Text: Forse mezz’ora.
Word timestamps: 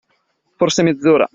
Forse 0.59 0.83
mezz’ora. 0.83 1.27